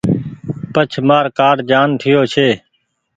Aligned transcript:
پڇ 0.73 0.91
مآر 1.07 1.25
ڪآرڊ 1.37 1.57
جآن 1.69 1.87
ٺييو 1.99 2.21
ڇي۔ 2.33 2.47